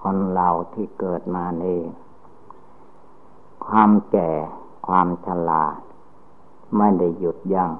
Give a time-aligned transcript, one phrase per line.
[0.00, 1.80] คนเราที่เกิดมานี่
[3.66, 4.30] ความแก่
[4.86, 5.64] ความชรา
[6.76, 7.72] ไม่ได้หยุดยัง้ง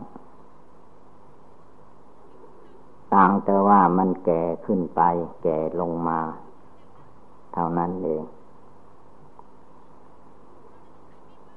[3.14, 5.00] ต่างแต่ว่ามันแก่ขึ้นไป
[5.42, 6.20] แก่ลงมา
[7.52, 8.22] เท่านั้นเอง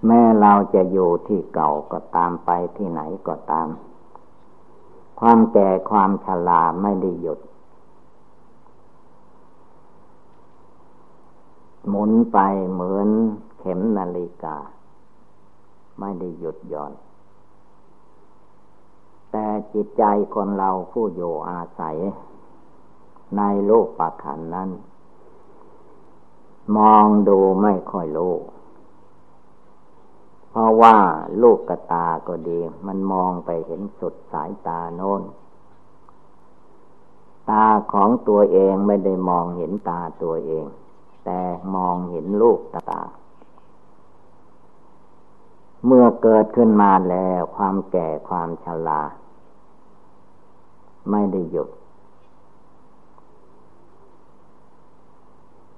[0.06, 3.68] แม้เราจะอยู่ที่เก่าก็ตามไปที่ไหนก็ตาม
[5.24, 7.40] ความแก่ความชราไม่ได้หยุด
[11.88, 12.38] หมุนไป
[12.72, 13.10] เหมือน
[13.60, 14.58] เข็มนาฬิกา
[16.00, 16.94] ไม่ได้หยุดหย่อน
[19.32, 21.98] แต่จิตใจคนเราผู้อยู่อาศัย
[23.38, 24.70] ในโลกปะขันนั้น
[26.78, 28.36] มองดูไม่ค่อยรู้
[30.54, 30.96] เพราะว่า
[31.42, 35.22] ลูกกระตาก็ดี มันมองไปเห็นสุดสายตาโน้น
[37.50, 40.66] ตาของตัวเองไม่ได้มองเห็นตาตัวเอง
[41.26, 41.40] แต่
[41.76, 42.60] มองเห็นลูก
[42.92, 43.02] ตา
[45.86, 49.02] เมื่อเกิดขึ้นมาแล้วความแก่ความชรา
[51.10, 51.70] ไม่ได้หยุด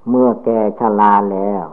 [0.09, 1.65] เมื่อแก่ชราแล้ว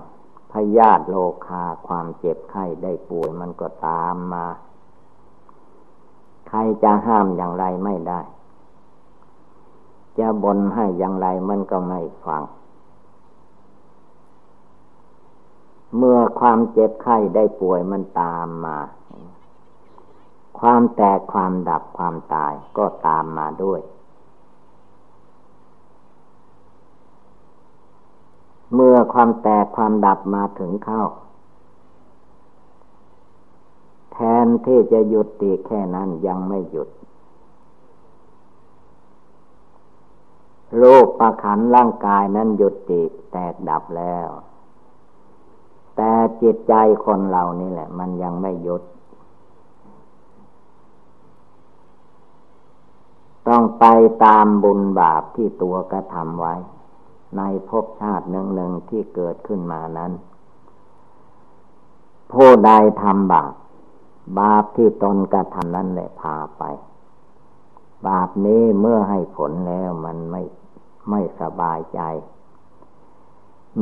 [0.52, 4.46] พยาธิโลคาความเจ็บไข้ได้ป่วยมันก็ตามมา
[6.48, 8.20] ใครจะห้ามอย่างไรไม่ได้
[10.18, 12.42] จะบ่นให้อย่างไรมันก็ไม่ฟัง
[15.96, 18.78] เมื่อความเจ็บไข้ได้ป่วยมันตามมา
[20.60, 23.80] ความแตกความดับความตายก็ตามมาด้วย
[28.74, 31.02] เมื่อความแตกความดับมาถึงเข้า
[34.12, 36.88] แทนที่จะหยุดตีแค่นั้นยังไม่หยุด
[40.78, 44.28] โลกประขันร่างกายนั้นหยุดติแตกดับแล้ว
[45.96, 46.12] แต่
[46.42, 46.74] จิตใจ
[47.05, 48.83] คนเรานี่แหละ มันยังไม่หยุด
[53.48, 53.84] ต้องไป
[54.24, 56.55] ตามบุญบาปที่ตัวกระทำไว้
[57.36, 60.13] ในภพชาติหนึ่งหนึ่งที่เกิดขึ้นมานั้น
[62.33, 62.70] ผู้ใด
[63.02, 63.52] ทำบาป
[64.39, 66.63] บาปที่ตนกระทำนั้นแหละพาไป
[68.08, 70.42] บาปนี้เมื่อให้ผลแล้วมันไม่
[71.11, 72.01] ไม่สบายใจ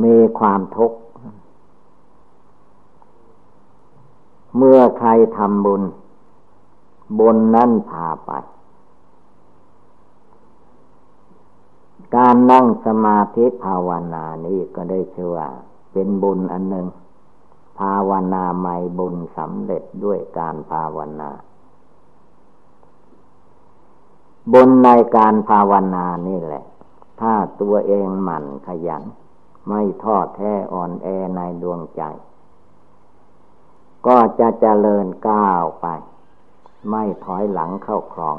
[0.03, 0.97] มีความทุกข์
[4.57, 5.83] เมื่อใครทำบุญ
[7.19, 8.31] บุญนั้นพาไป
[12.15, 15.49] การนั่งสมาธิภาวนานี้ก็ได้ชื่อว่า
[15.91, 16.87] เป็นบุญอันหนึ่ง
[17.79, 21.29] ภาวนาไม่บุญสำเร็จด้วยการภาวนา
[24.53, 26.63] บุญในการภาวนานี่แหละ
[27.21, 29.03] ถ้าตัวเองหมั่นขยัน
[29.67, 32.03] ไม่ทอดแท้อ่อนแอในดวงใจ
[34.07, 35.87] ก็จะเจริญก้าวไป
[36.89, 38.37] ไม่ถอยหลังเข้าครอง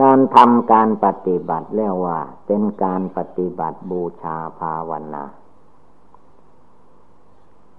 [0.00, 5.24] การทำการปฏิบัติแล้วว่า เป็นการปฏิบัติบูชาภาวนา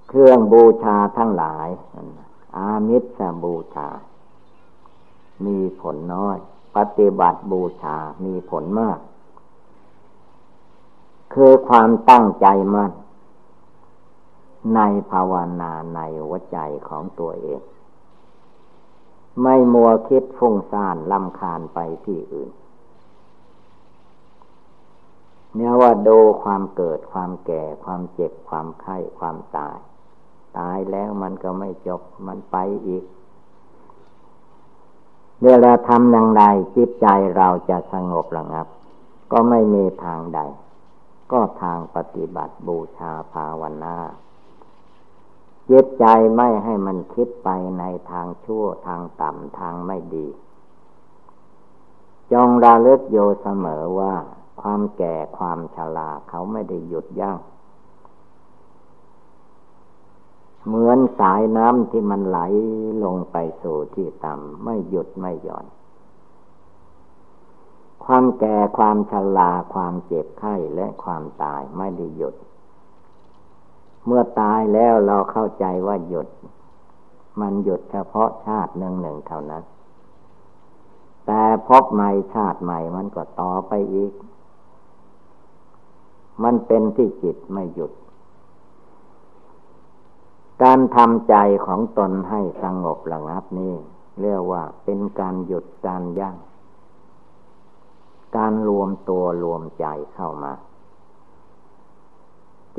[0.08, 1.68] เครื่องบูชาทั้งหลาย
[2.58, 3.90] อามิสบูชา
[5.46, 6.38] มีผลน้อย
[6.76, 9.00] ปฏิบัติบูชามีผลมาก
[11.34, 12.92] คือความตั้งใจมั่น
[14.76, 14.80] ใน
[15.12, 17.62] ภาวนาในหัวใจของตัวเอง
[19.44, 22.52] ไม่มัวคิดฟุ้งซ่านลำคาญไปที่อื่น
[25.56, 29.78] เนี่ยว่าดูความเกิดความแก่ ความเจ็บความไข้ความตาย
[30.58, 32.58] ตายแล้วมันก็ไม่จบมันไป
[32.88, 33.04] อีก
[35.44, 36.44] เวลาทำอย่างใด
[36.76, 37.08] จิตใจ
[37.38, 38.68] เราจะสงบระงับ
[39.32, 40.40] ก็ไม่มีทางใด
[41.32, 43.96] ก็ทางปฏิบัติบูชาภาวนา
[45.70, 47.50] จิตใจไม่ให้มันคิดไป
[47.80, 50.28] ในทางชั่วทางต่ำทางไม่ดี
[52.32, 54.14] จงระลึกโยเสมอว่า
[54.62, 57.38] ความแก่ความชราเขาไม่ได้หยุดยัง้ง
[60.66, 62.40] เหมือนสายน้ำที่มันไหล
[63.04, 65.66] ลงไปสู่ที่ต่ำไม่หยุดไม่หย่อน
[68.06, 72.36] ความแก่ความชราความเจ็บไข้และความตายไม่ได้หยุด
[74.06, 76.28] เมื่อตายแล้วเราเข้าใจว่าหยุด
[77.42, 79.64] มันหยุดเฉพาะชาติหนึ่งหนึ่งเท่านั้น
[81.26, 84.14] แต่พบใหม่ชาติใหม่มันก็ต่อไปอีก
[86.44, 87.92] มันเป็นที่จิตไม่หยุด
[90.64, 91.36] การทำใจ
[91.66, 93.76] ของตนให้สงบระงับนี่
[94.22, 96.36] เรียกว่าเป็นการหยุดการยัง้ง
[98.38, 100.52] การรวมตัวรวมใจเข้ามา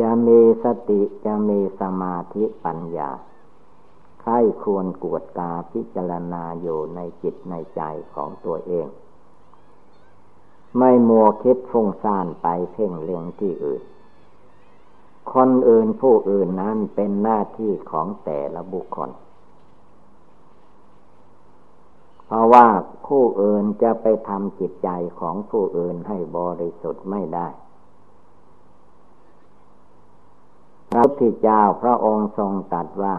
[0.00, 3.10] จะมีสติจะมีสมาธิปัญญา
[4.20, 4.32] ใคร
[4.62, 7.82] ควรกวดกาพิจารณาอยู่ในจิตในใจ
[8.14, 8.88] ของตัวเอง
[10.78, 13.82] ไม่มัวคิดฟุ้งซ่านไปเพ่งเล็งที่อื่น
[15.32, 19.10] คนอื่นผู้อื่นนั้นเป็นหน้าที่ของแต่ละบุคคล
[22.26, 22.66] เพราะว่า
[23.06, 24.88] ผู้อื่นจะไปทำจิตใจ
[25.20, 27.48] ของผู้อื่นให้บริสุทธิ์ไม่ได้
[30.90, 33.16] พระพุทธเจ้าพระองค์ทรงตรัสว่า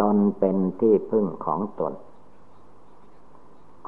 [0.00, 1.92] ตนเป็นที่พึ่งของตน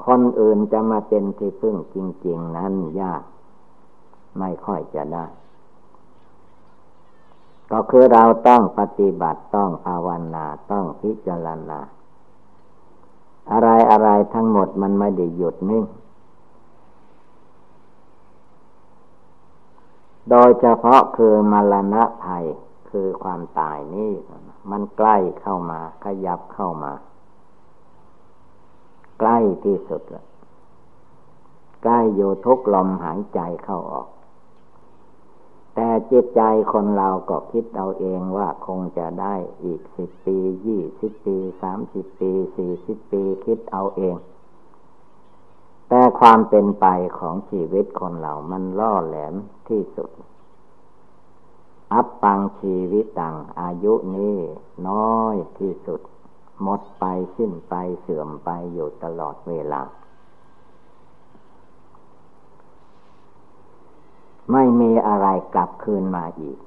[0.05, 3.23] คนอื่นจะมาเป็นที่พึ่งจริง ๆ นั้นยาก
[4.39, 5.25] ไม่ค่อยจะได้
[7.71, 11.79] ก็คือเราต้องปฏิบัติต้องภาวนาต้องพิจารณา
[13.51, 15.85] อะไรอะไรทั้งหมดมันไม่ได้หยุดนิ่ง
[20.29, 22.45] โดยเฉพาะคือมรณะภัย
[22.91, 24.13] คือความตายนี่
[24.71, 26.93] มันใกล้เข้ามาขยับเข้ามา
[29.19, 30.25] ใกล้ที่สุดละ
[31.83, 34.07] ใกล้อยู่ทุกลมหายใจเข้าออก
[35.75, 36.41] แต่จิตใจ
[36.73, 44.15] คนเราก็คิดเอาเองว่าคงจะได้อีกสิบปียี่สิบปีสามสิบปีสี่สิบปีคิดเอาเอง
[45.89, 46.85] แต่ความเป็นไป
[47.19, 49.35] ของชีวิตคนเรามันล่อแหลม
[49.67, 50.09] ที่สุด
[51.93, 54.37] อัปปังชีวิตตัง อายุนี้
[54.87, 56.01] น้อยที่สุด
[56.61, 57.05] หมดไป
[57.35, 59.81] สิ้นไปเสื่อมไปอยู่ตลอดเวลา
[64.51, 66.59] ไม่มีอะไรกลับคืนมาอีก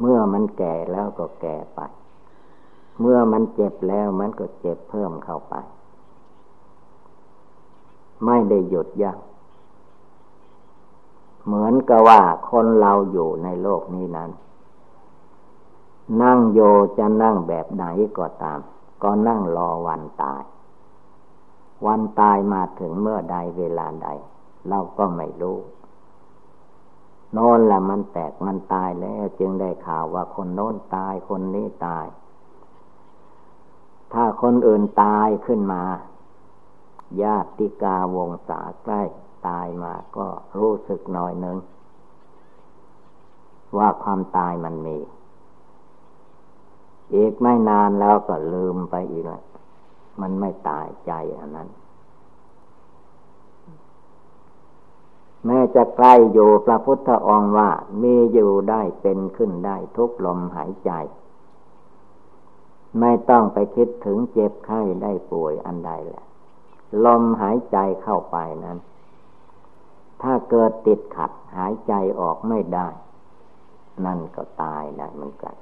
[0.00, 1.80] เมื่อมันแก่แล้วก็แก่ไป
[3.00, 5.54] เมื่อมันเจ็บแล้วมันก็เจ็บเพิ่มเข้าไป
[8.26, 9.18] ไม่ได้หยุดยั้ง
[11.44, 14.30] เหมือนกับว่าคนเราอยู่ในโลกนี้นั้น
[16.22, 16.60] นั่งโย
[16.98, 17.84] จะนั่งแบบไหน
[18.18, 18.60] ก็ตาม
[19.02, 20.42] ก็นั่งรอวันตาย
[21.86, 24.08] วันตายมาถึงเมื่อใดเวลาใด
[24.68, 25.58] เราก็ไม่รู้
[27.32, 32.06] โน่นละมันแตกมันตายแล้วจึงได้ข่าวว่าคนโน้นตายคนนี้ตาย
[34.12, 35.82] ถ้าคนอื่นตายขึ้นมา
[37.22, 39.02] ญาติกาวงศาใกล้
[39.48, 40.26] ตายมาก็
[40.58, 41.56] รู้สึกหน่อยหนึ่ง
[43.78, 44.98] ว่าความตายมันมี
[47.14, 49.42] อีกไม่นานแล้วก็ลืมไปอีกแล้ว
[50.20, 51.68] มันไม่ตายใจอันนั้น
[55.46, 57.70] แม้จะใกล้อยู่พระพุทธองค์ว่า
[58.02, 60.92] มีอยู่ได้เป็นขึ้นได้ทุกลมหายใจ
[63.00, 66.26] ไม่ต้องไปคิดถึงเจ็บไข้ได้ป่วยอันใดแหละ
[67.04, 68.78] ลมหายใจเข้าไปนั้น
[70.22, 72.88] ถ้าเกิดติดขัดหายใจออกไม่ได้
[74.06, 75.54] นั่นก็ตายได้เหมือนกัน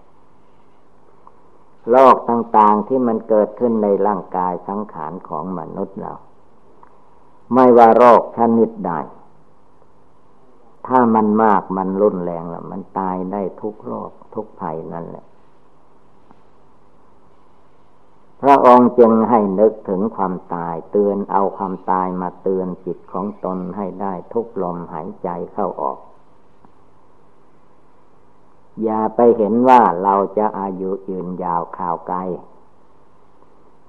[1.91, 6.13] โรคต่างๆที่มันเกิดขึ้นในร่างกายสังขารของมนุษย์เรา
[7.55, 8.93] ไม่ว่าโรคชนิดใด
[10.87, 15.25] ถ้ามันมากมันรุนแรงแล้วมันตายได้ทุกโรคทุกภัยนั่นแหละ
[18.43, 25.99] พระองค์ จึงให้นึกถึงความตาย เตือนเอาความตายมาเตือนจิตของตนให้ได้ทุกลมหายใจเข้าออก
[28.83, 32.19] อย่าไปเห็นว่าเราจะอายุยืนยาวข่าวไกล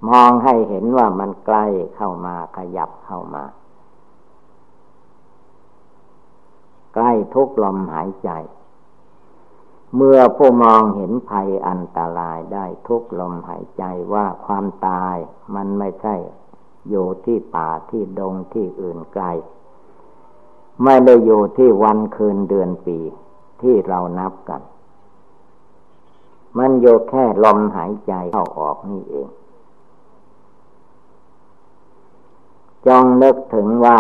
[0.10, 1.66] มองให้เห็นว่ามันใกล้
[1.96, 3.44] เข้ามาขยับเข้ามา
[6.94, 8.30] ใกล้ทุกลมหายใจ
[9.96, 13.84] เมื่อผู้มองเห็นภัยอันตรายได้ทุกลมหายใจ
[14.14, 15.16] ว่าความตาย
[15.56, 16.16] มันไม่ใช่
[16.90, 19.26] อยู่ที่ป่าที่ดงที่อื่นไกล
[20.84, 23.00] ไม่ได้อยู่ที่วันคืนเดือนปี
[23.62, 24.62] ที่เรานับกัน
[26.58, 29.30] มันอยู่แค่ลมหายใจเข้าออกนี่เอง
[32.86, 34.00] จองนึกถึงว่า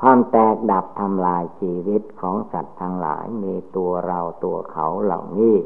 [0.00, 5.56] ความแตกดับทำลายชีวิตของสัตว์ทั้งหลายมีตัวเราตัวเขาเหล่านี้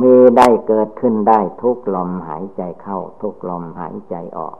[0.00, 4.56] มีได้เกิดขึ้นได้ทุกลมหายใจเข้าทุกลมหายใจออก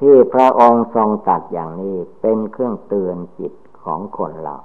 [0.00, 4.56] ที่พระองค์ทรงตัดอย่างนี้เป็นเครื่องเตือนจิตของคนเรา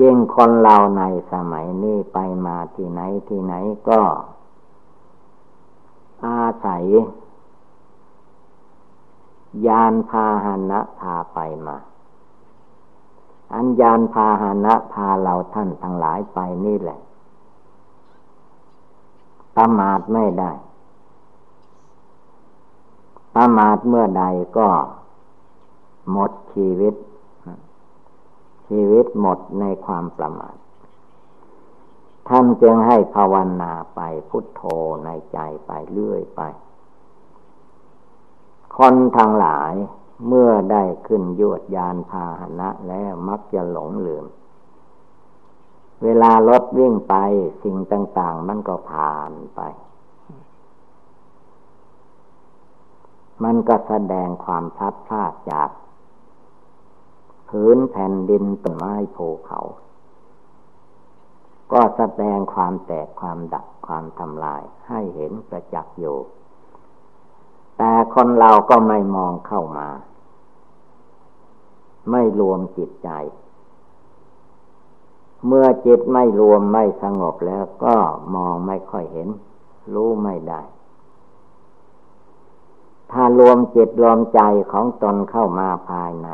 [0.00, 3.54] ยิ่งคนเราในสมัยนี้ไปมาที่ไหนที่ไหน
[3.88, 4.00] ก็
[6.24, 6.84] อาศัย
[9.66, 11.76] ยานพาหนะพาไปมา
[13.54, 16.98] อันยานพาหนะพาเราท่านทั้งหลายไปนี่แหละ
[19.56, 20.52] ปประมาทไม่ได้
[23.34, 24.24] ประมาทเมื่อใด
[24.58, 24.68] ก็
[26.10, 26.94] หมดชีวิต
[28.68, 30.56] ชีวิตหมดในความประมาท
[32.28, 34.62] ท่านจึงให้ภาวนาไปพุทโธ
[35.04, 36.42] ในใจไปเรื่อยไป
[38.76, 39.72] คนทั้งหลาย
[40.26, 44.24] เมื่อได้ขึ้นยวดยานพาหนะแล้วมักจะหลงลืม
[46.02, 47.14] เวลารถวิ่งไป
[47.62, 49.60] สิ่งต่าง ๆ มันก็ผ่านไป
[53.44, 55.68] มันก็แสดงความพัดพลาดจาก
[57.48, 59.60] พื้นแผ่นดินต้นไม้ภูเขา
[61.72, 66.18] ก็แสดงความแตกความดับความทำลายให้เห็นประจักษ์อยู่
[67.78, 69.88] แต่คนเราก็ไม่มองเข้ามา
[72.10, 73.10] ไม่รวมจิตใจ
[75.46, 77.96] เมื่อจิตไม่รวมไม่สงบแล้วก็
[78.34, 79.28] มองไม่ค่อยเห็น
[79.94, 80.62] รู้ไม่ได้
[83.12, 84.40] ถ้ารวมจิตรวมใจ
[84.72, 86.28] ของตนเข้ามาภายใน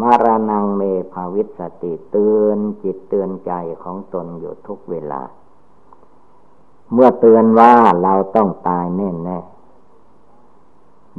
[0.00, 0.82] มารนังเม
[1.12, 5.22] ภาวิสติเตือนจิตเตือนใจของตนอยู่ทุกเวลา
[6.92, 7.72] เมื่อเตือนว่า
[8.02, 9.38] เราต้องตายแน่แน่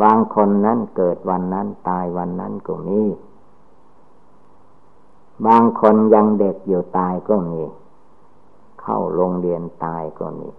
[0.01, 3.01] บางคนนั้นเกิดวันนั้นตายวันนั้นก็มี
[5.47, 7.61] บางคนยังเด็กอยู่ตายก็มี
[8.81, 10.49] เข้าโรงเรียนตายก็มี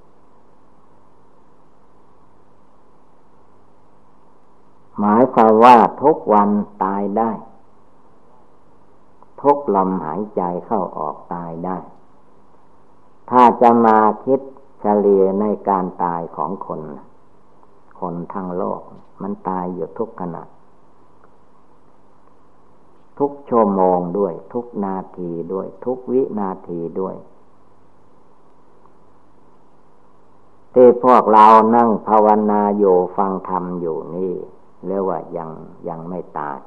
[4.99, 6.50] หมายความว่าทุกวัน
[6.85, 7.30] ตายได้
[9.42, 11.78] ทุกลมหายใจเข้าออกตายได้
[13.30, 14.40] ถ้าจะมาคิด
[14.87, 16.81] เฉลี่ยในการตายของคน
[18.00, 18.81] คนทั้งโลก
[19.23, 20.43] มันตายอยู่ทุกขณะ
[23.19, 27.17] ทุกชั่วโมงด้วย ทุกนาทีด้วย ทุกวินาทีด้วย
[30.75, 34.33] ที่พวกเรานั่งภาวนาอยู่ฟังธรรมอยู่นี่
[34.87, 35.50] เรียกว่ายัง
[35.88, 36.59] ยังไม่ตาย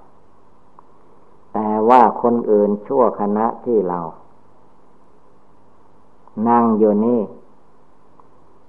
[1.54, 4.00] แต่ว่าคนอื่นชั่วคณะที่เรา
[6.50, 7.22] นั่งอยู่นี่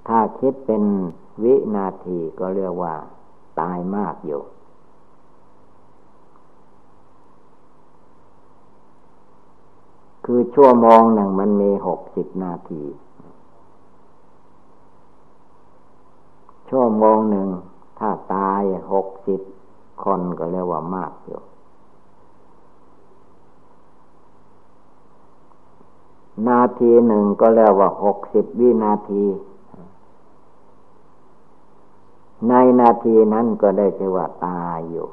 [0.08, 0.82] ถ้าคิดเป็น
[1.42, 2.94] วินาทีก็เรียกว่า
[3.60, 4.42] ตายมากอยู่
[10.24, 12.84] คือชั่วโมงหนึ่งมันมีหกสิบนาที
[16.70, 17.48] ชั่วโมงหนึ่ง
[17.98, 18.62] ถ้าตาย
[18.92, 19.40] หกสิบ
[20.04, 21.40] คนก็เรียกว่ามากอยู่
[26.48, 29.24] นาทีหนึ่งก็เรียกว่าหกสิบวินาที
[32.48, 35.08] ในนาทีนั้นก็ได้ชื่อว่าตายอยู่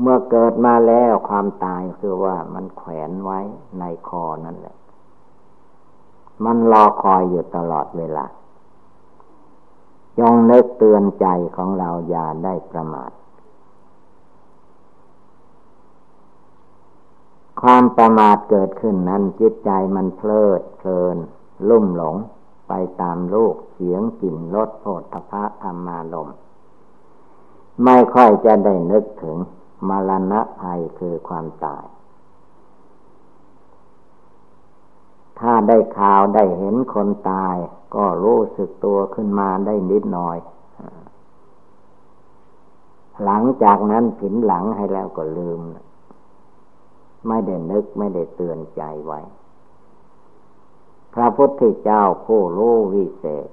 [0.00, 3.40] เมื่อเกิดมาแล้วความตายคือว่ามันแขวนไว้
[3.78, 4.76] ในคอนั่นแหละ
[6.44, 8.26] มันรอคอยอยู่ตลอดเวลา
[10.18, 13.10] ยองนึกเตือนใจของเราอย่าได้ประมาท
[17.60, 21.16] ความประมาทเกิดขึ้นนั้นจิตใจมันเพลิดเพลิน
[21.68, 22.16] ลุ่มหลง
[22.68, 25.02] ไปตามลูก เสียงกลิ่นรสโผฏ
[25.32, 26.30] ฐะธรรมารม
[27.84, 29.36] ไม่ค่อยจะได้นึกถึง
[29.88, 31.84] มรณะภัยคือความตาย
[35.38, 37.56] ถ้าได้ข่าวได้เห็นคนตาย
[37.94, 40.38] ก็รู้สึกตัวขึ้นมาได้นิดหน่อย
[43.24, 45.60] หลังจากนั้นผินหลังให้แล้วก็ลืม
[47.28, 49.20] ไม่ได้นึกไม่ได้เตือนใจไว้
[51.14, 53.48] พระพุทธเจ้าผู้รู้วิเศษ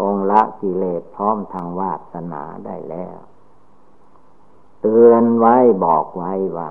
[0.00, 3.18] องค์ละกิเลสพร้อมทางวาสนาได้แล้ว
[4.80, 6.70] เตือนไว้บอกไว้ว่า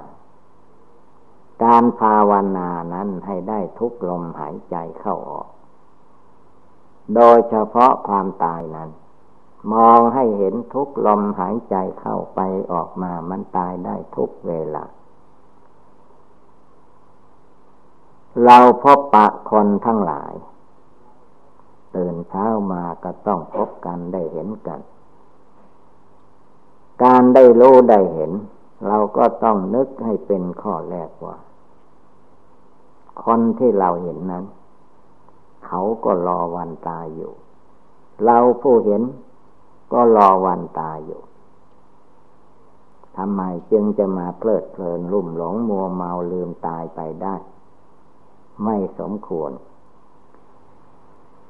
[1.64, 5.50] การภาวนานั้นให้ได้ทุกลมหายใจเข้าออก
[7.16, 8.90] โดยเฉพาะความตายนั้น
[9.74, 12.40] มองให้เห็นทุกลมหายใจเข้าไป
[12.72, 14.86] ออกมามันตายได้ทุกเวลา
[18.46, 20.34] เราพบปะคนทั้งหลาย
[21.96, 24.80] ตื่นเช้ามาก็ต้องพบกันได้เห็นกัน
[27.04, 28.32] การได้รู้ได้เห็น
[28.88, 31.38] เราก็ต้องนึกให้เป็นข้อแรกว่า
[33.24, 34.46] คนที่เราเห็นนั้น
[35.66, 37.34] เขาก็รอวันตายอยู่
[38.26, 39.02] เราผู้เห็น
[39.94, 41.22] ก็รอวันตายอยู่
[43.18, 43.42] ทำไม
[43.72, 47.36] จึงจะมาเพลิดเพลินลุ่มหลงมัวเมาลืมตายไปได้
[48.64, 49.52] ไม่สมควร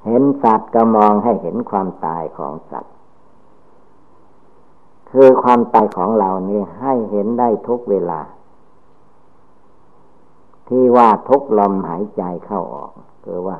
[0.06, 2.94] เห็นสัตว์ก็มองให้เห็นความตายของสัตว์
[5.10, 8.20] คือความตายของเรานี่ให้เห็นได้ทุกเวลา
[10.68, 12.92] ที่ว่าทุกลมหายใจเข้าออก
[13.24, 13.58] คือว่า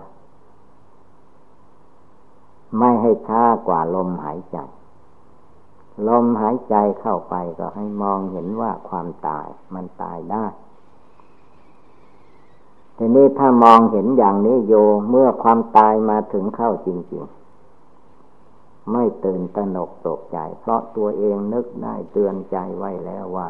[2.78, 4.58] ไม่ให้ช้ากว่าลมหายใจ
[6.08, 10.46] ลมหายใจเข้าไปก็ให้มองเห็นว่าความตายมันตายได้
[13.02, 14.74] ทีนี้ถ้ามองเห็นอย่างนี้โย
[15.10, 17.24] เมื่อความตายมาถึงเข้าจริง
[18.06, 23.48] ๆ ไม่ตื่นตระหนกตกใจ เพราะตัวเองนึกได้เตือนใจไว้แล้วว่า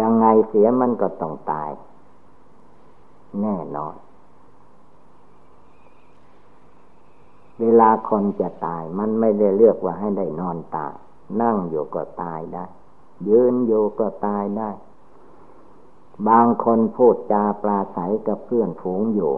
[0.00, 1.70] ยังไงเสียมันก็ต้องตาย
[3.42, 3.94] แน่นอน
[7.60, 10.94] เวลาคนจะตายมันไม่ได้เลือกว่าให้ได้นอนตาย
[11.42, 12.64] นั่งอยู่ก็ตายได้
[13.28, 14.70] ยืนอยู่ก็ตายได้
[16.28, 19.32] บางคนพูดจาปราศัยกับเพื่อนฝูงอยู่